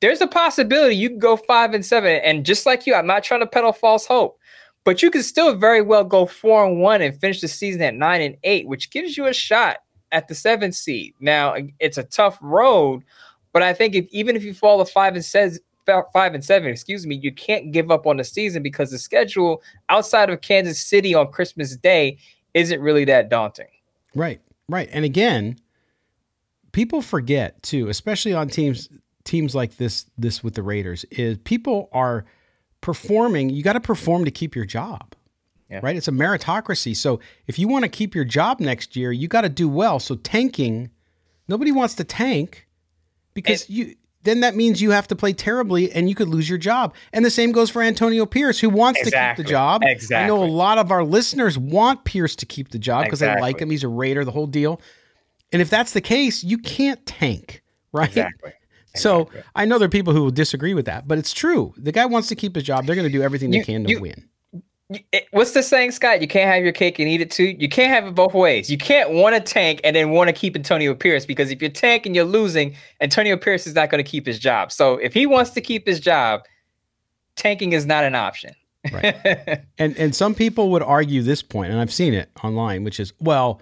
there's 0.00 0.20
a 0.20 0.26
possibility 0.26 0.96
you 0.96 1.08
can 1.08 1.18
go 1.18 1.36
five 1.36 1.74
and 1.74 1.84
seven. 1.84 2.20
And 2.22 2.44
just 2.44 2.66
like 2.66 2.86
you, 2.86 2.94
I'm 2.94 3.06
not 3.06 3.24
trying 3.24 3.40
to 3.40 3.46
peddle 3.46 3.72
false 3.72 4.06
hope 4.06 4.38
but 4.86 5.02
you 5.02 5.10
can 5.10 5.24
still 5.24 5.52
very 5.56 5.82
well 5.82 6.04
go 6.04 6.26
four 6.26 6.64
and 6.64 6.80
one 6.80 7.02
and 7.02 7.20
finish 7.20 7.40
the 7.40 7.48
season 7.48 7.82
at 7.82 7.92
nine 7.92 8.22
and 8.22 8.36
eight, 8.44 8.68
which 8.68 8.92
gives 8.92 9.16
you 9.16 9.26
a 9.26 9.34
shot 9.34 9.78
at 10.16 10.28
the 10.28 10.34
seventh 10.34 10.74
seed. 10.74 11.14
Now 11.20 11.54
it's 11.78 11.98
a 11.98 12.02
tough 12.02 12.38
road, 12.40 13.04
but 13.52 13.62
I 13.62 13.74
think 13.74 13.94
if 13.94 14.06
even 14.10 14.34
if 14.34 14.42
you 14.42 14.54
fall 14.54 14.82
to 14.82 14.90
five 14.90 15.14
and 15.14 15.24
says 15.24 15.60
five 15.84 16.34
and 16.34 16.42
seven, 16.42 16.70
excuse 16.70 17.06
me, 17.06 17.16
you 17.16 17.30
can't 17.30 17.70
give 17.70 17.90
up 17.90 18.06
on 18.06 18.16
the 18.16 18.24
season 18.24 18.62
because 18.62 18.90
the 18.90 18.98
schedule 18.98 19.62
outside 19.90 20.30
of 20.30 20.40
Kansas 20.40 20.80
City 20.80 21.14
on 21.14 21.30
Christmas 21.30 21.76
Day 21.76 22.16
isn't 22.54 22.80
really 22.80 23.04
that 23.04 23.28
daunting. 23.28 23.68
Right, 24.14 24.40
right, 24.70 24.88
and 24.90 25.04
again, 25.04 25.58
people 26.72 27.02
forget 27.02 27.62
too, 27.62 27.90
especially 27.90 28.32
on 28.32 28.48
teams 28.48 28.88
teams 29.24 29.54
like 29.54 29.76
this 29.76 30.06
this 30.16 30.42
with 30.42 30.54
the 30.54 30.62
Raiders, 30.62 31.04
is 31.10 31.36
people 31.44 31.90
are 31.92 32.24
performing, 32.80 33.50
you 33.50 33.62
got 33.62 33.74
to 33.74 33.80
perform 33.80 34.24
to 34.24 34.30
keep 34.30 34.56
your 34.56 34.64
job. 34.64 35.14
Yeah. 35.70 35.80
Right? 35.82 35.96
It's 35.96 36.08
a 36.08 36.12
meritocracy. 36.12 36.96
So 36.96 37.20
if 37.46 37.58
you 37.58 37.66
want 37.66 37.84
to 37.84 37.88
keep 37.88 38.14
your 38.14 38.24
job 38.24 38.60
next 38.60 38.94
year, 38.94 39.10
you 39.10 39.26
got 39.26 39.40
to 39.40 39.48
do 39.48 39.68
well. 39.68 39.98
So 39.98 40.14
tanking, 40.14 40.90
nobody 41.48 41.72
wants 41.72 41.94
to 41.96 42.04
tank 42.04 42.68
because 43.34 43.62
it, 43.62 43.70
you 43.70 43.96
then 44.26 44.40
that 44.40 44.56
means 44.56 44.82
you 44.82 44.90
have 44.90 45.08
to 45.08 45.16
play 45.16 45.32
terribly 45.32 45.90
and 45.92 46.08
you 46.08 46.14
could 46.14 46.28
lose 46.28 46.48
your 46.48 46.58
job. 46.58 46.94
And 47.12 47.24
the 47.24 47.30
same 47.30 47.52
goes 47.52 47.70
for 47.70 47.80
Antonio 47.80 48.26
Pierce, 48.26 48.58
who 48.58 48.68
wants 48.68 49.00
exactly, 49.00 49.20
to 49.20 49.36
keep 49.36 49.46
the 49.46 49.50
job. 49.50 49.82
Exactly. 49.84 50.24
I 50.24 50.26
know 50.26 50.42
a 50.42 50.50
lot 50.50 50.78
of 50.78 50.90
our 50.90 51.04
listeners 51.04 51.56
want 51.56 52.04
Pierce 52.04 52.34
to 52.36 52.46
keep 52.46 52.70
the 52.70 52.78
job 52.78 53.04
because 53.04 53.22
exactly. 53.22 53.36
they 53.36 53.42
like 53.42 53.60
him. 53.60 53.70
He's 53.70 53.84
a 53.84 53.88
Raider, 53.88 54.24
the 54.24 54.32
whole 54.32 54.48
deal. 54.48 54.80
And 55.52 55.62
if 55.62 55.70
that's 55.70 55.92
the 55.92 56.00
case, 56.00 56.42
you 56.42 56.58
can't 56.58 57.04
tank, 57.06 57.62
right? 57.92 58.08
Exactly. 58.08 58.52
So 58.96 59.28
I 59.54 59.64
know 59.64 59.78
there 59.78 59.86
are 59.86 59.90
people 59.90 60.12
who 60.12 60.24
will 60.24 60.30
disagree 60.30 60.74
with 60.74 60.86
that, 60.86 61.06
but 61.06 61.18
it's 61.18 61.32
true. 61.32 61.74
The 61.76 61.92
guy 61.92 62.06
wants 62.06 62.28
to 62.28 62.34
keep 62.34 62.54
his 62.54 62.64
job. 62.64 62.86
They're 62.86 62.96
going 62.96 63.06
to 63.06 63.12
do 63.12 63.22
everything 63.22 63.50
they 63.50 63.60
can 63.60 63.84
to 63.84 63.90
you, 63.90 64.00
win. 64.00 64.28
What's 65.32 65.52
the 65.52 65.62
saying, 65.62 65.90
Scott? 65.90 66.20
You 66.20 66.28
can't 66.28 66.48
have 66.48 66.62
your 66.62 66.72
cake 66.72 66.98
and 66.98 67.08
eat 67.08 67.20
it 67.20 67.30
too. 67.30 67.56
You 67.58 67.68
can't 67.68 67.90
have 67.90 68.06
it 68.06 68.14
both 68.14 68.34
ways. 68.34 68.70
You 68.70 68.78
can't 68.78 69.10
want 69.10 69.34
to 69.34 69.40
tank 69.40 69.80
and 69.82 69.96
then 69.96 70.10
want 70.10 70.28
to 70.28 70.32
keep 70.32 70.54
Antonio 70.54 70.94
Pierce 70.94 71.26
because 71.26 71.50
if 71.50 71.60
you're 71.60 71.70
tanking, 71.70 72.14
you're 72.14 72.24
losing. 72.24 72.76
Antonio 73.00 73.36
Pierce 73.36 73.66
is 73.66 73.74
not 73.74 73.90
going 73.90 74.02
to 74.02 74.08
keep 74.08 74.26
his 74.26 74.38
job. 74.38 74.70
So 74.70 74.96
if 74.96 75.12
he 75.12 75.26
wants 75.26 75.50
to 75.50 75.60
keep 75.60 75.86
his 75.86 75.98
job, 75.98 76.42
tanking 77.34 77.72
is 77.72 77.84
not 77.84 78.04
an 78.04 78.14
option. 78.14 78.54
right. 78.92 79.64
And 79.78 79.96
and 79.98 80.14
some 80.14 80.34
people 80.34 80.70
would 80.70 80.82
argue 80.82 81.22
this 81.22 81.42
point, 81.42 81.72
and 81.72 81.80
I've 81.80 81.92
seen 81.92 82.14
it 82.14 82.30
online, 82.42 82.84
which 82.84 83.00
is 83.00 83.12
well 83.18 83.60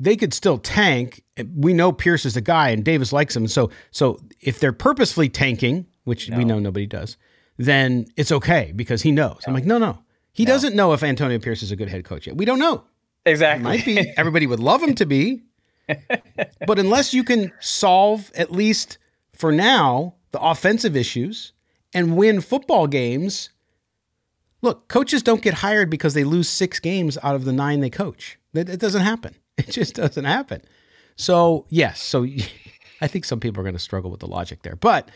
they 0.00 0.16
could 0.16 0.32
still 0.32 0.58
tank. 0.58 1.22
We 1.54 1.74
know 1.74 1.92
Pierce 1.92 2.24
is 2.24 2.34
the 2.34 2.40
guy, 2.40 2.70
and 2.70 2.84
Davis 2.84 3.12
likes 3.12 3.36
him. 3.36 3.46
So, 3.46 3.70
so 3.90 4.18
if 4.40 4.58
they're 4.58 4.72
purposefully 4.72 5.28
tanking, 5.28 5.86
which 6.04 6.30
no. 6.30 6.38
we 6.38 6.44
know 6.44 6.58
nobody 6.58 6.86
does, 6.86 7.16
then 7.58 8.06
it's 8.16 8.32
okay 8.32 8.72
because 8.74 9.02
he 9.02 9.12
knows. 9.12 9.40
No. 9.46 9.48
I'm 9.48 9.54
like, 9.54 9.66
no, 9.66 9.76
no, 9.78 9.98
he 10.40 10.46
no. 10.46 10.52
doesn't 10.52 10.74
know 10.74 10.94
if 10.94 11.02
Antonio 11.02 11.38
Pierce 11.38 11.62
is 11.62 11.70
a 11.70 11.76
good 11.76 11.90
head 11.90 12.04
coach 12.04 12.26
yet. 12.26 12.34
We 12.34 12.46
don't 12.46 12.58
know. 12.58 12.84
Exactly, 13.26 13.62
might 13.62 13.84
be. 13.84 13.98
Everybody 14.16 14.46
would 14.46 14.58
love 14.58 14.82
him 14.82 14.94
to 14.94 15.04
be, 15.04 15.42
but 16.66 16.78
unless 16.78 17.12
you 17.12 17.22
can 17.22 17.52
solve 17.60 18.32
at 18.34 18.50
least 18.50 18.96
for 19.34 19.52
now 19.52 20.14
the 20.30 20.40
offensive 20.40 20.96
issues 20.96 21.52
and 21.92 22.16
win 22.16 22.40
football 22.40 22.86
games. 22.86 23.50
Look, 24.62 24.88
coaches 24.88 25.22
don't 25.22 25.42
get 25.42 25.54
hired 25.54 25.90
because 25.90 26.14
they 26.14 26.24
lose 26.24 26.48
six 26.48 26.80
games 26.80 27.18
out 27.22 27.34
of 27.34 27.44
the 27.44 27.52
nine 27.52 27.80
they 27.80 27.90
coach. 27.90 28.38
That 28.54 28.68
it 28.68 28.80
doesn't 28.80 29.02
happen. 29.02 29.34
It 29.58 29.72
just 29.72 29.94
doesn't 29.94 30.24
happen. 30.24 30.62
So 31.16 31.66
yes, 31.68 32.00
so 32.00 32.26
I 33.02 33.08
think 33.08 33.26
some 33.26 33.40
people 33.40 33.60
are 33.60 33.64
going 33.64 33.74
to 33.74 33.78
struggle 33.78 34.10
with 34.10 34.20
the 34.20 34.26
logic 34.26 34.62
there, 34.62 34.74
but 34.74 35.10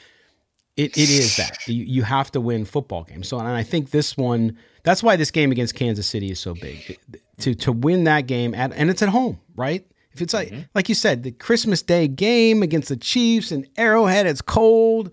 it, 0.76 0.96
it 0.96 1.10
is 1.10 1.36
that 1.36 1.58
you, 1.68 1.84
you 1.84 2.02
have 2.02 2.32
to 2.32 2.40
win 2.40 2.64
football 2.64 3.04
games. 3.04 3.28
So 3.28 3.38
and 3.38 3.48
I 3.48 3.62
think 3.62 3.90
this 3.90 4.16
one 4.16 4.58
that's 4.82 5.02
why 5.02 5.16
this 5.16 5.30
game 5.30 5.50
against 5.50 5.74
Kansas 5.74 6.06
City 6.06 6.30
is 6.30 6.40
so 6.40 6.54
big 6.54 6.98
to 7.38 7.54
to 7.54 7.72
win 7.72 8.04
that 8.04 8.26
game 8.26 8.54
at 8.54 8.72
and 8.72 8.90
it's 8.90 9.02
at 9.02 9.08
home, 9.10 9.40
right? 9.56 9.86
If 10.12 10.22
it's 10.22 10.34
like 10.34 10.48
mm-hmm. 10.48 10.62
like 10.74 10.88
you 10.88 10.94
said, 10.94 11.22
the 11.22 11.32
Christmas 11.32 11.82
Day 11.82 12.08
game 12.08 12.62
against 12.62 12.88
the 12.88 12.96
Chiefs 12.96 13.52
and 13.52 13.68
Arrowhead, 13.76 14.26
it's 14.26 14.42
cold. 14.42 15.10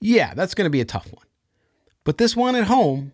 Yeah, 0.00 0.34
that's 0.34 0.54
going 0.54 0.66
to 0.66 0.70
be 0.70 0.80
a 0.80 0.86
tough 0.86 1.12
one. 1.12 1.26
But 2.04 2.18
this 2.18 2.34
one 2.34 2.56
at 2.56 2.64
home, 2.64 3.12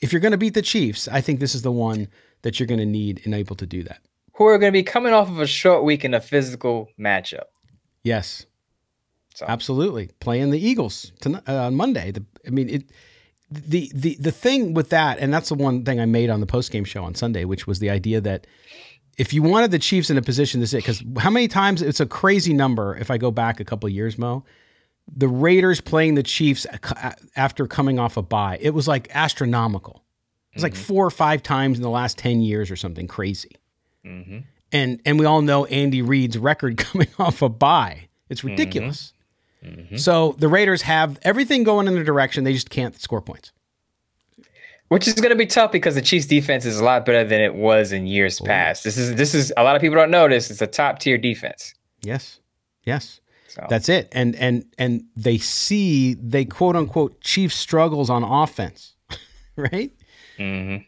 if 0.00 0.12
you're 0.12 0.20
going 0.20 0.32
to 0.32 0.38
beat 0.38 0.54
the 0.54 0.62
Chiefs, 0.62 1.08
I 1.08 1.20
think 1.20 1.40
this 1.40 1.54
is 1.54 1.62
the 1.62 1.72
one 1.72 2.08
that 2.42 2.60
you're 2.60 2.66
going 2.66 2.80
to 2.80 2.86
need 2.86 3.22
and 3.24 3.34
able 3.34 3.56
to 3.56 3.66
do 3.66 3.82
that. 3.84 4.00
Who 4.34 4.46
are 4.46 4.58
going 4.58 4.70
to 4.70 4.78
be 4.78 4.82
coming 4.82 5.14
off 5.14 5.30
of 5.30 5.40
a 5.40 5.46
short 5.46 5.82
week 5.82 6.04
in 6.04 6.12
a 6.12 6.20
physical 6.20 6.90
matchup? 7.00 7.44
Yes, 8.02 8.44
so. 9.36 9.46
absolutely. 9.46 10.10
Playing 10.20 10.50
the 10.50 10.58
Eagles 10.58 11.12
tonight, 11.20 11.42
uh, 11.46 11.66
on 11.66 11.74
Monday. 11.74 12.10
The, 12.12 12.24
I 12.46 12.50
mean, 12.50 12.68
it. 12.68 12.90
The 13.48 13.92
the 13.94 14.16
the 14.18 14.32
thing 14.32 14.74
with 14.74 14.88
that, 14.88 15.20
and 15.20 15.32
that's 15.32 15.50
the 15.50 15.54
one 15.54 15.84
thing 15.84 16.00
I 16.00 16.04
made 16.04 16.30
on 16.30 16.40
the 16.40 16.46
post 16.46 16.72
game 16.72 16.82
show 16.84 17.04
on 17.04 17.14
Sunday, 17.14 17.44
which 17.44 17.64
was 17.64 17.78
the 17.78 17.90
idea 17.90 18.20
that 18.22 18.48
if 19.18 19.32
you 19.32 19.40
wanted 19.40 19.70
the 19.70 19.78
Chiefs 19.78 20.10
in 20.10 20.18
a 20.18 20.22
position 20.22 20.60
to 20.60 20.66
sit, 20.66 20.78
because 20.78 21.04
how 21.18 21.30
many 21.30 21.46
times 21.46 21.80
it's 21.80 22.00
a 22.00 22.06
crazy 22.06 22.52
number. 22.52 22.96
If 22.96 23.08
I 23.08 23.18
go 23.18 23.30
back 23.30 23.60
a 23.60 23.64
couple 23.64 23.88
years, 23.88 24.18
Mo, 24.18 24.44
the 25.14 25.28
Raiders 25.28 25.80
playing 25.80 26.16
the 26.16 26.22
Chiefs 26.22 26.66
after 27.36 27.66
coming 27.66 27.98
off 27.98 28.16
a 28.16 28.22
bye, 28.22 28.58
it 28.60 28.70
was 28.70 28.88
like 28.88 29.08
astronomical. 29.14 30.02
It 30.50 30.56
was 30.56 30.64
mm-hmm. 30.64 30.74
like 30.74 30.74
four 30.74 31.06
or 31.06 31.10
five 31.10 31.42
times 31.42 31.78
in 31.78 31.82
the 31.82 31.90
last 31.90 32.18
10 32.18 32.40
years 32.40 32.70
or 32.70 32.76
something 32.76 33.06
crazy. 33.06 33.56
Mm-hmm. 34.04 34.38
And 34.72 35.00
and 35.06 35.18
we 35.18 35.24
all 35.24 35.42
know 35.42 35.64
Andy 35.66 36.02
Reid's 36.02 36.36
record 36.36 36.76
coming 36.78 37.08
off 37.18 37.42
a 37.42 37.48
bye. 37.48 38.08
It's 38.28 38.40
mm-hmm. 38.40 38.50
ridiculous. 38.50 39.12
Mm-hmm. 39.66 39.96
So 39.96 40.36
the 40.38 40.48
Raiders 40.48 40.82
have 40.82 41.18
everything 41.22 41.64
going 41.64 41.88
in 41.88 41.94
their 41.94 42.04
direction. 42.04 42.44
They 42.44 42.52
just 42.52 42.70
can't 42.70 42.98
score 43.00 43.20
points. 43.20 43.52
Which 44.88 45.08
is 45.08 45.14
going 45.14 45.30
to 45.30 45.36
be 45.36 45.46
tough 45.46 45.72
because 45.72 45.96
the 45.96 46.02
Chiefs 46.02 46.26
defense 46.26 46.64
is 46.64 46.78
a 46.78 46.84
lot 46.84 47.04
better 47.04 47.24
than 47.24 47.40
it 47.40 47.56
was 47.56 47.90
in 47.90 48.06
years 48.06 48.40
oh. 48.40 48.44
past. 48.44 48.84
This 48.84 48.96
is 48.96 49.16
this 49.16 49.34
is 49.34 49.52
a 49.56 49.64
lot 49.64 49.74
of 49.74 49.82
people 49.82 49.96
don't 49.96 50.12
notice. 50.12 50.48
It's 50.48 50.62
a 50.62 50.66
top 50.66 51.00
tier 51.00 51.18
defense. 51.18 51.74
Yes. 52.02 52.38
Yes. 52.84 53.20
So. 53.48 53.66
That's 53.68 53.88
it. 53.88 54.08
And 54.12 54.36
and 54.36 54.64
and 54.78 55.04
they 55.16 55.38
see 55.38 56.14
they 56.14 56.44
quote 56.44 56.76
unquote 56.76 57.20
Chiefs 57.20 57.56
struggles 57.56 58.10
on 58.10 58.22
offense, 58.22 58.94
right? 59.56 59.90
Mm-hmm. 60.38 60.84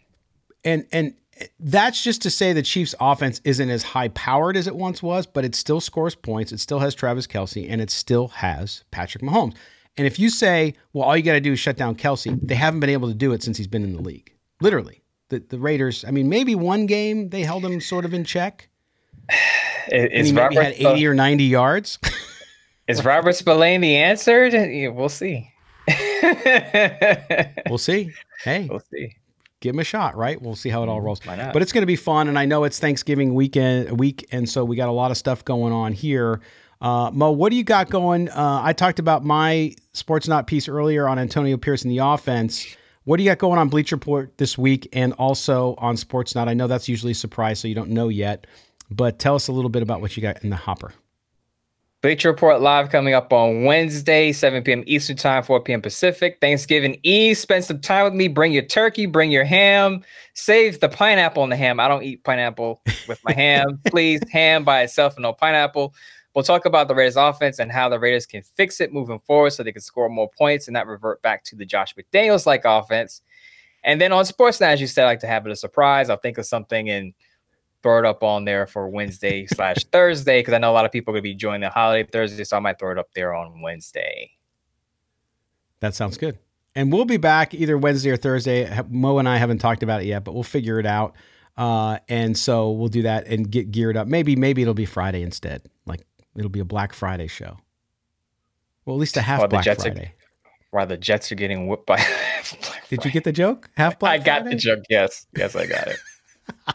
And 0.65 0.87
and 0.93 1.15
that's 1.61 2.03
just 2.03 2.23
to 2.23 2.31
say 2.31 2.53
the 2.53 2.63
Chiefs' 2.63 2.95
offense 3.01 3.41
isn't 3.45 3.71
as 3.71 3.83
high 3.83 4.09
powered 4.09 4.57
as 4.57 4.67
it 4.67 4.77
once 4.77 5.03
was, 5.03 5.27
but 5.27 5.45
it 5.45 5.55
still 5.55 5.81
scores 5.81 6.15
points. 6.15 6.53
It 6.53 6.61
still 6.61 6.79
has 6.81 6.95
Travis 6.95 7.27
Kelce 7.27 7.67
and 7.69 7.81
it 7.81 7.91
still 7.91 8.29
has 8.29 8.85
Patrick 8.91 9.23
Mahomes. 9.23 9.55
And 9.97 10.07
if 10.07 10.19
you 10.19 10.31
say, 10.31 10.75
well, 10.93 11.09
all 11.09 11.17
you 11.17 11.23
got 11.23 11.33
to 11.33 11.41
do 11.41 11.53
is 11.53 11.59
shut 11.59 11.77
down 11.77 11.97
Kelce, 11.97 12.39
they 12.41 12.55
haven't 12.55 12.81
been 12.81 12.91
able 12.91 13.09
to 13.09 13.15
do 13.15 13.33
it 13.33 13.43
since 13.43 13.59
he's 13.59 13.67
been 13.67 13.83
in 13.83 13.95
the 13.95 14.03
league. 14.03 14.33
Literally, 14.61 15.03
the 15.29 15.41
the 15.41 15.59
Raiders. 15.59 16.05
I 16.05 16.11
mean, 16.11 16.29
maybe 16.29 16.55
one 16.55 16.87
game 16.87 17.31
they 17.31 17.43
held 17.43 17.65
him 17.65 17.81
sort 17.81 18.05
of 18.05 18.15
in 18.15 18.25
check. 18.25 18.69
Is 19.91 20.09
and 20.13 20.27
he 20.27 20.33
maybe 20.33 20.57
Robert 20.57 20.63
had 20.63 20.75
eighty 20.75 21.07
or 21.07 21.15
ninety 21.15 21.45
yards. 21.45 21.99
Is 22.89 23.05
Robert 23.05 23.35
Spillane 23.35 23.81
the 23.81 23.97
answer? 23.97 24.49
We'll 24.93 25.09
see. 25.09 25.51
we'll 27.69 27.79
see. 27.79 28.13
Hey, 28.45 28.67
we'll 28.71 28.83
see. 28.93 29.17
Give 29.61 29.75
him 29.75 29.81
a 29.81 29.85
shot, 29.85 30.17
right? 30.17 30.41
We'll 30.41 30.55
see 30.55 30.69
how 30.69 30.83
it 30.85 30.89
all 30.89 31.01
rolls. 31.01 31.21
But 31.53 31.63
it's 31.63 31.73
going 31.73 31.83
to 31.83 31.87
be 31.87 31.97
fun, 31.97 32.29
and 32.29 32.39
I 32.39 32.45
know 32.45 32.65
it's 32.65 32.79
Thanksgiving 32.79 33.35
weekend 33.35 33.99
week, 33.99 34.27
and 34.31 34.49
so 34.49 34.65
we 34.65 34.77
got 34.77 34.89
a 34.89 34.93
lot 34.93 35.11
of 35.11 35.17
stuff 35.17 35.45
going 35.45 35.73
on 35.73 35.93
here. 35.93 36.41
Uh, 36.81 37.11
Mo, 37.13 37.33
what 37.33 37.51
do 37.51 37.57
you 37.57 37.65
got 37.65 37.91
going? 37.91 38.29
Uh, 38.29 38.61
I 38.63 38.73
talked 38.73 39.01
about 39.01 39.25
my 39.25 39.75
Sportsnaut 39.95 40.47
piece 40.47 40.69
earlier 40.69 41.09
on 41.09 41.19
Antonio 41.19 41.57
Pierce 41.57 41.83
and 41.83 41.91
the 41.91 41.99
offense. 41.99 42.77
What 43.03 43.17
do 43.17 43.25
you 43.25 43.31
got 43.31 43.39
going 43.39 43.59
on 43.59 43.69
Bleacher 43.69 43.97
Report 43.97 44.37
this 44.39 44.57
week, 44.57 44.89
and 44.93 45.13
also 45.15 45.75
on 45.79 45.97
Sportsnaut? 45.97 46.47
I 46.47 46.55
know 46.55 46.69
that's 46.69 46.89
usually 46.89 47.13
a 47.13 47.17
surprise, 47.17 47.59
so 47.59 47.67
you 47.67 47.75
don't 47.75 47.91
know 47.91 48.09
yet. 48.09 48.47
But 48.91 49.19
tell 49.19 49.35
us 49.35 49.49
a 49.49 49.53
little 49.53 49.71
bit 49.71 49.83
about 49.83 50.01
what 50.01 50.17
you 50.17 50.23
got 50.23 50.45
in 50.45 50.51
the 50.51 50.57
hopper. 50.57 50.93
Bleacher 52.01 52.31
Report 52.31 52.61
live 52.61 52.91
coming 52.91 53.13
up 53.13 53.33
on 53.33 53.65
Wednesday, 53.65 54.31
7 54.31 54.63
p.m. 54.63 54.85
Eastern 54.87 55.17
Time, 55.17 55.43
4 55.43 55.61
p.m. 55.63 55.83
Pacific. 55.83 56.39
Thanksgiving 56.41 57.01
Eve. 57.03 57.37
Spend 57.37 57.65
some 57.65 57.81
time 57.81 58.05
with 58.05 58.15
me. 58.15 58.29
Bring 58.29 58.53
your 58.53 58.63
turkey, 58.63 59.07
bring 59.07 59.33
your 59.33 59.43
ham. 59.43 60.05
Save 60.35 60.79
the 60.79 60.89
pineapple 60.89 61.43
on 61.43 61.49
the 61.49 61.57
ham. 61.57 61.81
I 61.81 61.89
don't 61.89 62.05
eat 62.05 62.23
pineapple 62.23 62.83
with 63.09 63.19
my 63.25 63.33
ham. 63.33 63.81
Please, 63.89 64.21
ham 64.31 64.63
by 64.63 64.83
itself 64.83 65.17
and 65.17 65.25
no 65.25 65.33
pineapple. 65.33 65.93
We'll 66.37 66.45
talk 66.45 66.67
about 66.67 66.87
the 66.87 66.95
Raiders 66.95 67.17
offense 67.17 67.59
and 67.59 67.73
how 67.73 67.89
the 67.89 67.99
Raiders 67.99 68.27
can 68.27 68.43
fix 68.43 68.81
it 68.81 68.93
moving 68.93 69.19
forward 69.19 69.51
so 69.51 69.65
they 69.65 69.73
can 69.73 69.83
score 69.83 70.09
more 70.09 70.31
points 70.39 70.69
and 70.69 70.75
not 70.75 70.87
revert 70.87 71.21
back 71.23 71.43
to 71.45 71.57
the 71.57 71.67
Josh 71.67 71.97
McDaniels 71.97 72.47
like 72.47 72.63
offense. 72.65 73.23
And 73.83 74.01
then 74.01 74.13
on 74.13 74.25
Sports 74.25 74.61
as 74.61 74.81
you 74.81 74.87
said, 74.87 75.03
I 75.03 75.09
like 75.09 75.21
to 75.21 75.27
have 75.27 75.47
it 75.47 75.51
a 75.51 75.57
surprise. 75.57 76.11
I'll 76.11 76.17
think 76.17 76.39
of 76.39 76.47
something 76.47 76.89
and– 76.91 77.13
throw 77.83 77.99
it 77.99 78.05
up 78.05 78.23
on 78.23 78.45
there 78.45 78.67
for 78.67 78.89
Wednesday 78.89 79.47
slash 79.53 79.85
Thursday 79.93 80.41
because 80.41 80.55
I 80.55 80.59
know 80.59 80.71
a 80.71 80.75
lot 80.75 80.85
of 80.85 80.93
people 80.93 81.13
are 81.13 81.17
going 81.17 81.23
to 81.23 81.31
be 81.31 81.35
joining 81.35 81.63
the 81.63 81.71
holiday 81.71 82.09
Thursday, 82.11 82.45
so 82.45 82.57
I 82.57 82.61
might 82.61 82.79
throw 82.79 82.93
it 82.93 82.99
up 82.99 83.09
there 83.15 83.35
on 83.35 83.61
Wednesday. 83.63 84.33
That 85.81 85.95
sounds 85.95 86.19
good. 86.19 86.39
And 86.75 86.93
we'll 86.93 87.05
be 87.05 87.17
back 87.17 87.55
either 87.55 87.77
Wednesday 87.77 88.11
or 88.11 88.17
Thursday. 88.17 88.71
Mo 88.89 89.19
and 89.19 89.29
I 89.29 89.37
haven't 89.37 89.59
talked 89.59 89.83
about 89.83 90.03
it 90.03 90.07
yet, 90.07 90.25
but 90.25 90.35
we'll 90.35 90.43
figure 90.43 90.79
it 90.79 90.87
out. 90.87 91.15
Uh, 91.57 91.99
and 92.09 92.39
so 92.39 92.71
we'll 92.71 92.89
do 92.89 93.03
that 93.03 93.27
and 93.27 93.51
get 93.51 93.73
geared 93.73 93.97
up. 93.97 94.07
Maybe 94.07 94.37
maybe 94.37 94.63
it'll 94.63 94.75
be 94.75 94.87
Friday 94.87 95.23
instead. 95.23 95.63
Like 95.87 96.07
it'll 96.37 96.51
be 96.51 96.61
a 96.61 96.65
Black 96.65 96.93
Friday 96.93 97.27
show. 97.27 97.59
Well, 98.85 98.95
at 98.97 99.01
least 99.01 99.17
a 99.17 99.23
half 99.23 99.51
Black 99.51 99.65
Friday. 99.65 100.15
Are, 100.15 100.49
while 100.71 100.87
the 100.87 100.97
Jets 100.97 101.33
are 101.33 101.35
getting 101.35 101.67
whipped 101.67 101.87
by. 101.87 102.05
Did 102.89 103.05
you 103.05 103.11
get 103.11 103.25
the 103.25 103.33
joke? 103.33 103.71
Half 103.77 103.99
Black. 103.99 104.21
I 104.21 104.25
got 104.25 104.43
Friday? 104.43 104.55
the 104.55 104.61
joke. 104.61 104.85
Yes, 104.89 105.27
yes, 105.37 105.57
I 105.57 105.67
got 105.67 105.89
it. 105.89 105.99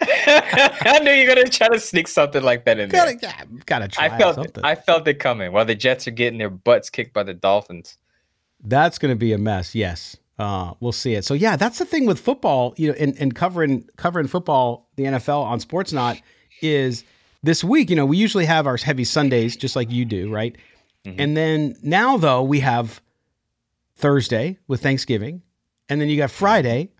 I 0.00 1.00
knew 1.02 1.12
you 1.12 1.28
were 1.28 1.34
gonna 1.34 1.48
try 1.48 1.68
to 1.68 1.80
sneak 1.80 2.08
something 2.08 2.42
like 2.42 2.64
that 2.64 2.78
in 2.78 2.88
gotta, 2.88 3.16
there. 3.20 3.32
Gotta 3.66 3.88
try. 3.88 4.06
I 4.06 4.18
felt 4.18 4.34
something. 4.36 4.64
It, 4.64 4.66
I 4.66 4.74
felt 4.74 5.06
it 5.08 5.14
coming. 5.14 5.52
While 5.52 5.64
the 5.64 5.74
Jets 5.74 6.06
are 6.08 6.12
getting 6.12 6.38
their 6.38 6.50
butts 6.50 6.90
kicked 6.90 7.12
by 7.12 7.22
the 7.22 7.34
Dolphins. 7.34 7.96
That's 8.62 8.98
gonna 8.98 9.16
be 9.16 9.32
a 9.32 9.38
mess. 9.38 9.74
Yes, 9.74 10.16
uh, 10.38 10.74
we'll 10.80 10.92
see 10.92 11.14
it. 11.14 11.24
So 11.24 11.34
yeah, 11.34 11.56
that's 11.56 11.78
the 11.78 11.84
thing 11.84 12.06
with 12.06 12.18
football. 12.18 12.74
You 12.76 12.88
know, 12.88 12.94
and, 12.98 13.16
and 13.18 13.34
covering 13.34 13.88
covering 13.96 14.26
football, 14.26 14.88
the 14.96 15.04
NFL 15.04 15.44
on 15.44 15.60
Sportsnaut 15.60 16.20
is 16.60 17.04
this 17.42 17.62
week. 17.62 17.90
You 17.90 17.96
know, 17.96 18.06
we 18.06 18.16
usually 18.16 18.46
have 18.46 18.66
our 18.66 18.76
heavy 18.76 19.04
Sundays, 19.04 19.56
just 19.56 19.76
like 19.76 19.90
you 19.90 20.04
do, 20.04 20.30
right? 20.30 20.56
Mm-hmm. 21.04 21.20
And 21.20 21.36
then 21.36 21.76
now 21.82 22.16
though 22.16 22.42
we 22.42 22.60
have 22.60 23.00
Thursday 23.96 24.58
with 24.66 24.82
Thanksgiving, 24.82 25.42
and 25.88 26.00
then 26.00 26.08
you 26.08 26.16
got 26.16 26.30
Friday. 26.30 26.90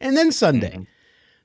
And 0.00 0.16
then 0.16 0.32
Sunday. 0.32 0.72
Mm-hmm. 0.72 0.82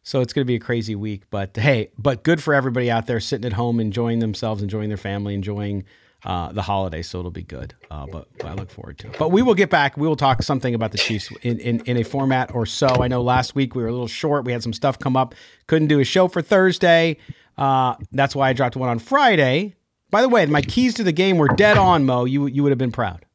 So 0.03 0.21
it's 0.21 0.33
going 0.33 0.45
to 0.45 0.47
be 0.47 0.55
a 0.55 0.59
crazy 0.59 0.93
week, 0.93 1.23
but 1.31 1.57
hey, 1.57 1.89
but 1.97 2.23
good 2.23 2.41
for 2.41 2.53
everybody 2.53 2.91
out 2.91 3.07
there 3.07 3.19
sitting 3.19 3.45
at 3.45 3.53
home, 3.53 3.79
enjoying 3.79 4.19
themselves, 4.19 4.61
enjoying 4.61 4.89
their 4.89 4.97
family, 4.97 5.33
enjoying 5.33 5.83
uh, 6.23 6.51
the 6.51 6.61
holiday. 6.61 7.01
So 7.01 7.17
it'll 7.17 7.31
be 7.31 7.41
good. 7.41 7.73
Uh, 7.89 8.05
but, 8.05 8.27
but, 8.37 8.45
I 8.45 8.53
look 8.53 8.69
forward 8.69 8.99
to 8.99 9.07
it. 9.07 9.17
But 9.17 9.31
we 9.31 9.41
will 9.41 9.55
get 9.55 9.71
back. 9.71 9.97
We 9.97 10.07
will 10.07 10.15
talk 10.15 10.43
something 10.43 10.75
about 10.75 10.91
the 10.91 10.99
Chiefs 10.99 11.31
in, 11.41 11.59
in, 11.59 11.79
in 11.85 11.97
a 11.97 12.03
format 12.03 12.53
or 12.53 12.67
so. 12.67 12.87
I 12.87 13.07
know 13.07 13.23
last 13.23 13.55
week 13.55 13.73
we 13.73 13.81
were 13.81 13.87
a 13.87 13.91
little 13.91 14.07
short. 14.07 14.45
We 14.45 14.51
had 14.51 14.61
some 14.61 14.73
stuff 14.73 14.99
come 14.99 15.17
up. 15.17 15.33
Couldn't 15.65 15.87
do 15.87 15.99
a 15.99 16.03
show 16.03 16.27
for 16.27 16.43
Thursday. 16.43 17.17
Uh, 17.57 17.95
that's 18.11 18.35
why 18.35 18.49
I 18.49 18.53
dropped 18.53 18.75
one 18.75 18.89
on 18.89 18.99
Friday. 18.99 19.73
By 20.11 20.21
the 20.21 20.29
way, 20.29 20.45
my 20.45 20.61
keys 20.61 20.93
to 20.95 21.03
the 21.03 21.11
game 21.11 21.39
were 21.39 21.47
dead 21.47 21.77
on, 21.77 22.05
Mo. 22.05 22.25
You 22.25 22.45
you 22.45 22.61
would 22.61 22.71
have 22.71 22.77
been 22.77 22.91
proud. 22.91 23.25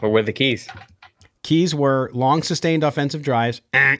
What 0.00 0.12
were 0.12 0.22
the 0.22 0.32
keys? 0.32 0.68
Keys 1.42 1.74
were 1.74 2.10
long 2.12 2.42
sustained 2.42 2.84
offensive 2.84 3.22
drives. 3.22 3.62
Eh 3.72 3.96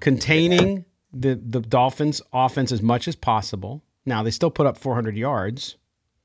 containing 0.00 0.84
the 1.12 1.34
the 1.34 1.60
Dolphins 1.60 2.22
offense 2.32 2.72
as 2.72 2.82
much 2.82 3.08
as 3.08 3.16
possible. 3.16 3.82
Now 4.04 4.22
they 4.22 4.30
still 4.30 4.50
put 4.50 4.66
up 4.66 4.76
400 4.76 5.16
yards, 5.16 5.76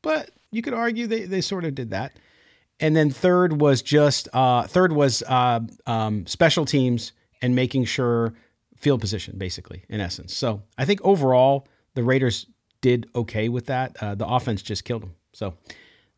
but 0.02 0.32
you 0.52 0.62
could 0.62 0.74
argue 0.74 1.08
they 1.08 1.26
they 1.26 1.42
sort 1.42 1.66
of 1.66 1.76
did 1.76 1.92
that. 1.92 2.14
And 2.80 2.96
then 2.96 3.10
third 3.10 3.60
was 3.60 3.82
just 3.82 4.30
uh, 4.34 4.64
third 4.64 4.94
was 4.94 5.24
uh, 5.24 5.62
um, 5.86 6.26
special 6.28 6.66
teams 6.66 7.12
and 7.42 7.56
making 7.56 7.86
sure 7.86 8.34
field 8.76 9.02
position, 9.02 9.38
basically 9.38 9.84
in 9.90 10.00
essence. 10.00 10.36
So 10.36 10.62
I 10.78 10.86
think 10.86 11.02
overall 11.04 11.68
the 11.96 12.04
Raiders 12.04 12.46
did 12.82 13.10
okay 13.16 13.50
with 13.50 13.66
that. 13.66 13.98
Uh, 14.02 14.16
the 14.16 14.28
offense 14.28 14.62
just 14.62 14.84
killed 14.84 15.02
them. 15.04 15.16
So 15.34 15.56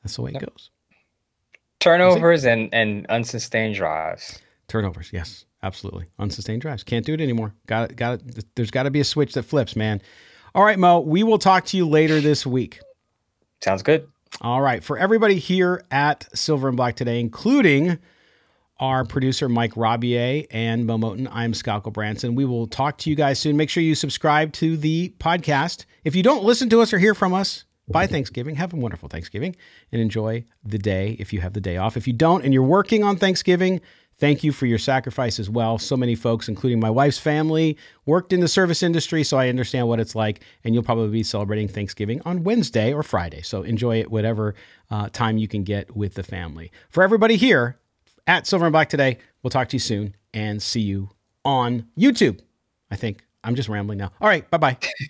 that's 0.03 0.15
the 0.15 0.21
way 0.21 0.31
it 0.31 0.39
goes. 0.39 0.69
Turnovers 1.79 2.45
and 2.45 2.73
and 2.73 3.05
unsustained 3.07 3.75
drives. 3.75 4.39
Turnovers, 4.67 5.09
yes. 5.13 5.45
Absolutely. 5.61 6.05
Unsustained 6.17 6.61
drives. 6.61 6.83
Can't 6.83 7.05
do 7.05 7.13
it 7.13 7.21
anymore. 7.21 7.53
Got 7.67 7.91
it. 7.91 7.97
Got 7.97 8.21
it. 8.21 8.45
There's 8.55 8.71
got 8.71 8.83
to 8.83 8.91
be 8.91 9.01
a 9.01 9.05
switch 9.05 9.33
that 9.33 9.43
flips, 9.43 9.75
man. 9.75 10.01
All 10.55 10.63
right, 10.63 10.79
Mo, 10.79 11.01
we 11.01 11.23
will 11.23 11.37
talk 11.37 11.65
to 11.65 11.77
you 11.77 11.87
later 11.87 12.21
this 12.21 12.45
week. 12.45 12.79
Sounds 13.61 13.83
good. 13.83 14.07
All 14.41 14.61
right. 14.61 14.83
For 14.83 14.97
everybody 14.97 15.37
here 15.37 15.83
at 15.91 16.27
Silver 16.33 16.69
and 16.69 16.77
Black 16.77 16.95
today, 16.95 17.19
including 17.19 17.99
our 18.79 19.03
producer, 19.03 19.49
Mike 19.49 19.73
Robier 19.73 20.45
and 20.51 20.85
Mo 20.85 20.97
Moton, 20.97 21.27
I'm 21.31 21.53
Scott 21.53 21.83
Branson. 21.91 22.35
We 22.35 22.45
will 22.45 22.67
talk 22.67 22.97
to 22.99 23.09
you 23.09 23.15
guys 23.15 23.37
soon. 23.37 23.57
Make 23.57 23.69
sure 23.69 23.83
you 23.83 23.95
subscribe 23.95 24.53
to 24.53 24.77
the 24.77 25.13
podcast. 25.19 25.85
If 26.05 26.15
you 26.15 26.23
don't 26.23 26.45
listen 26.45 26.69
to 26.69 26.81
us 26.81 26.93
or 26.93 26.99
hear 26.99 27.13
from 27.13 27.33
us 27.33 27.65
by 27.89 28.07
Thanksgiving, 28.07 28.55
have 28.55 28.73
a 28.73 28.77
wonderful 28.77 29.09
Thanksgiving 29.09 29.55
and 29.91 30.01
enjoy 30.01 30.45
the 30.63 30.77
day 30.77 31.17
if 31.19 31.33
you 31.33 31.41
have 31.41 31.53
the 31.53 31.61
day 31.61 31.75
off. 31.75 31.97
If 31.97 32.07
you 32.07 32.13
don't 32.13 32.45
and 32.45 32.53
you're 32.53 32.63
working 32.63 33.03
on 33.03 33.17
Thanksgiving, 33.17 33.81
Thank 34.19 34.43
you 34.43 34.51
for 34.51 34.65
your 34.65 34.77
sacrifice 34.77 35.39
as 35.39 35.49
well. 35.49 35.77
So 35.77 35.95
many 35.95 36.13
folks, 36.13 36.49
including 36.49 36.79
my 36.79 36.89
wife's 36.89 37.17
family, 37.17 37.77
worked 38.05 38.33
in 38.33 38.41
the 38.41 38.49
service 38.49 38.83
industry, 38.83 39.23
so 39.23 39.37
I 39.37 39.47
understand 39.47 39.87
what 39.87 39.99
it's 39.99 40.13
like. 40.13 40.41
And 40.63 40.73
you'll 40.73 40.83
probably 40.83 41.09
be 41.09 41.23
celebrating 41.23 41.69
Thanksgiving 41.69 42.21
on 42.25 42.43
Wednesday 42.43 42.93
or 42.93 43.01
Friday. 43.01 43.41
So 43.41 43.63
enjoy 43.63 43.99
it 44.01 44.11
whatever 44.11 44.55
uh, 44.91 45.07
time 45.09 45.37
you 45.37 45.47
can 45.47 45.63
get 45.63 45.95
with 45.95 46.15
the 46.15 46.23
family. 46.23 46.69
For 46.89 47.01
everybody 47.01 47.37
here 47.37 47.79
at 48.27 48.45
Silver 48.45 48.65
and 48.65 48.73
Black 48.73 48.89
today, 48.89 49.19
we'll 49.41 49.51
talk 49.51 49.69
to 49.69 49.75
you 49.77 49.79
soon 49.79 50.15
and 50.33 50.61
see 50.61 50.81
you 50.81 51.09
on 51.45 51.87
YouTube. 51.97 52.41
I 52.91 52.97
think 52.97 53.23
I'm 53.43 53.55
just 53.55 53.69
rambling 53.69 53.99
now. 53.99 54.11
All 54.19 54.27
right, 54.27 54.49
bye 54.49 54.57
bye. 54.57 54.77